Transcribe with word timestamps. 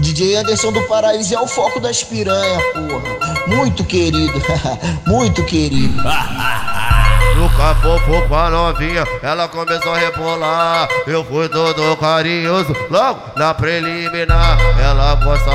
DJ 0.00 0.36
Anderson 0.36 0.72
do 0.72 0.82
Paraíso 0.82 1.34
é 1.34 1.40
o 1.40 1.46
foco 1.46 1.78
das 1.78 2.02
piranha, 2.02 2.58
porra. 2.72 3.46
Muito 3.46 3.84
querido, 3.84 4.32
muito 5.06 5.44
querido. 5.44 6.02
No 7.40 7.48
capô 7.56 7.98
com 8.28 8.34
a 8.34 8.50
novinha, 8.50 9.02
ela 9.22 9.48
começou 9.48 9.94
a 9.94 9.96
rebolar. 9.96 10.86
Eu 11.06 11.24
fui 11.24 11.48
todo 11.48 11.96
carinhoso, 11.96 12.76
logo 12.90 13.18
na 13.34 13.54
preliminar. 13.54 14.58
Ela 14.78 15.14
gosta 15.14 15.49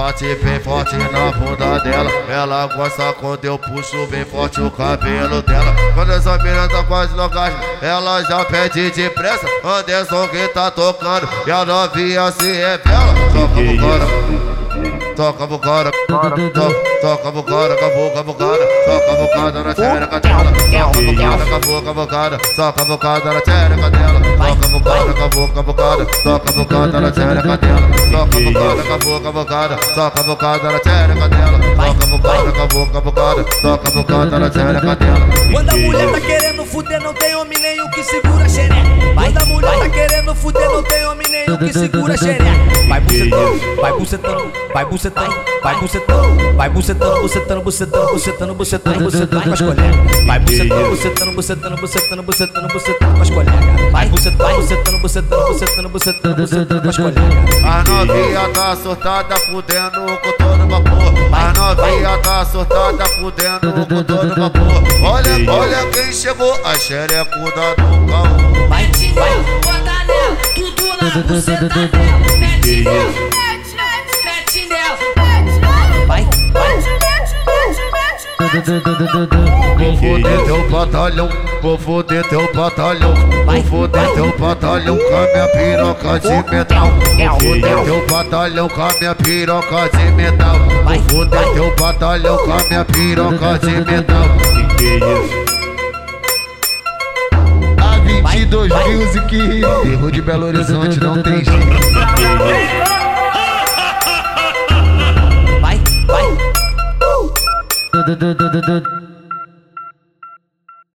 bate 0.00 0.34
bem 0.36 0.58
forte 0.60 0.96
na 0.96 1.30
bunda 1.32 1.78
dela. 1.80 2.10
Ela 2.26 2.66
gosta 2.68 3.12
quando 3.12 3.44
eu 3.44 3.58
puxo 3.58 4.06
bem 4.06 4.24
forte 4.24 4.58
o 4.58 4.70
cabelo 4.70 5.42
dela. 5.42 5.74
Quando 5.92 6.12
essa 6.12 6.38
menina 6.38 6.66
tá 6.68 6.82
quase 6.84 7.14
no 7.14 7.28
gás, 7.28 7.54
ela 7.82 8.22
já 8.22 8.42
pede 8.46 8.90
depressa. 8.92 9.46
Anderson 9.62 10.26
que 10.28 10.48
tá 10.48 10.70
tocando, 10.70 11.28
e 11.46 11.50
a 11.50 11.66
novinha 11.66 12.32
se 12.32 12.50
revela. 12.50 13.14
Toca 13.34 13.60
no 13.60 13.78
cara 13.78 14.69
toca 15.16 15.44
a 15.44 15.46
bocada, 15.46 15.90
toca 16.08 16.26
a 16.26 17.32
bocada, 17.32 17.76
com 17.76 17.84
a 17.84 17.90
boca, 17.90 18.22
bocada, 18.22 18.66
toca 18.86 19.12
a 19.12 19.16
bocada 19.16 19.64
na 19.64 19.74
tchereca 19.74 20.20
dela, 20.20 20.52
toca 20.52 20.98
a 20.98 21.02
bocada, 21.02 21.44
com 21.46 21.54
a 21.54 21.58
boca, 21.58 21.92
bocada, 21.94 22.38
toca 22.56 22.82
a 22.82 22.84
bocada 22.84 23.32
na 23.32 23.40
tchereca 23.40 23.90
dela, 23.90 24.20
toca 24.20 24.66
a 24.66 24.68
bocada, 24.68 25.14
com 25.14 25.24
a 25.24 25.28
boca, 25.28 25.62
bocada, 25.62 26.06
toca 26.06 26.50
a 26.50 26.52
bocada 26.52 27.00
na 27.00 27.10
tchereca 27.10 27.56
dela, 27.56 27.90
toca 28.10 28.36
a 28.36 28.40
bocada, 28.40 28.82
com 28.82 28.94
a 28.94 28.98
boca, 28.98 29.32
bocada, 29.32 29.76
toca 29.94 30.20
a 30.20 30.22
bocada 30.22 30.72
na 30.72 30.78
tchereca 30.80 31.28
dela, 31.28 31.58
toca 31.76 32.04
a 32.04 32.06
bocada, 32.06 32.52
com 32.52 32.62
a 32.62 32.66
boca, 32.66 33.00
bocada, 33.00 33.44
toca 33.62 33.88
a 33.88 33.90
bocada 33.90 34.38
na 34.38 34.50
tchereca 34.50 34.96
dela. 34.96 35.26
Quando 35.52 35.70
a 35.70 35.76
mulher 35.76 36.12
tá 36.12 36.20
querendo 36.20 36.64
fuder, 36.64 37.02
não 37.02 37.14
tem 37.14 37.34
homem 37.34 37.58
nenhum 37.58 37.90
que 37.90 38.04
segura 38.04 38.29
que 41.58 41.72
segura 41.72 42.14
a 42.14 42.16
xereca. 42.16 42.44
Vai 42.88 43.00
bucetando, 43.00 43.76
vai 43.80 43.92
bucetando, 43.92 44.52
vai 44.72 44.84
bucetando, 44.84 45.34
vai 45.62 45.74
bucetando, 45.76 46.56
vai 46.56 46.70
bucetando, 46.70 47.20
bucetando, 47.20 47.62
bucetando, 47.62 48.14
bucetando, 48.14 48.54
bucetando, 48.54 49.04
bucetando 49.04 49.42
com 49.42 49.52
as 49.52 49.60
colegas. 49.60 50.26
Vai 50.26 50.38
bucetando, 50.40 50.90
bucetando, 50.90 51.32
bucetando, 51.34 51.76
bucetando, 51.76 52.22
bucetando, 52.22 52.68
bucetando 52.68 53.14
com 53.14 53.22
as 53.22 53.30
colegas. 53.30 53.92
Vai 53.92 54.08
bucetando, 54.08 54.56
bucetando, 54.56 54.98
bucetando, 54.98 55.48
bucetando, 55.50 55.88
bucetando, 55.88 56.36
bucetando 56.36 56.82
com 56.82 56.88
as 56.88 56.96
colegas. 56.96 57.64
A 57.64 57.84
novinha 57.84 58.48
tá 58.52 58.76
surtada, 58.76 59.36
fudendo 59.36 60.18
com 60.22 60.32
todo 60.32 60.68
vapor. 60.68 61.14
A 61.32 61.52
novinha 61.52 62.18
tá 62.18 62.44
surtada, 62.44 63.06
fudendo 63.06 63.86
com 63.86 64.02
todo 64.02 64.28
vapor. 64.28 64.82
Olha, 65.04 65.50
olha 65.50 65.86
quem 65.92 66.12
chegou, 66.12 66.54
a 66.64 66.74
xerecuda 66.78 67.74
do 67.76 68.06
caô. 68.10 68.68
Vai, 68.68 68.86
vai, 69.14 69.42
bota 69.64 69.89
na 71.00 71.22
buceta. 71.22 71.68
Mete 72.38 72.82
nela, 72.82 73.10
mete 74.24 74.66
nela. 74.68 74.98
Vai, 76.06 76.24
vai. 76.24 76.24
Vou 79.78 79.96
foder 79.96 80.44
teu 80.44 80.68
batalhão, 80.70 81.28
vou 81.62 81.78
foder 81.78 82.28
teu 82.28 82.52
batalhão, 82.52 83.14
vou 83.14 83.62
foder 83.62 84.12
teu 84.14 84.38
batalhão 84.38 84.96
com 84.96 85.16
a 85.16 85.26
minha 85.32 85.48
piroca 85.48 86.20
de 86.20 86.50
metal. 86.50 86.90
Vou 86.90 87.38
foder 87.40 87.84
teu 87.84 88.06
batalhão 88.06 88.68
com 88.68 88.82
a 88.82 88.92
minha 88.98 89.14
piroca 89.14 89.88
de 89.96 90.10
metal. 90.12 90.56
Vou 90.58 91.02
foder 91.08 91.52
teu 91.54 91.74
batalhão 91.76 92.36
com 92.38 92.52
a 92.52 92.62
minha 92.64 92.84
piroca 92.84 93.58
de 93.58 93.70
metal. 93.70 94.24
A 94.24 95.29
Music, 99.30 99.64
erro 99.92 100.10
de 100.10 100.22
Belo 100.22 100.46
Horizonte 100.46 100.98
não 100.98 101.22
tem 101.22 101.44
jeito. 101.44 101.50
Vai, 105.60 105.78
vai. 106.06 106.24